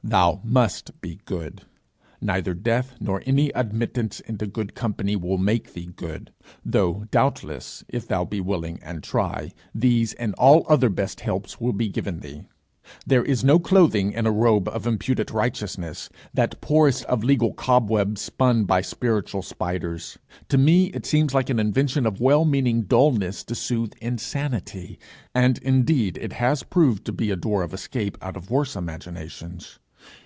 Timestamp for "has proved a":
26.34-27.36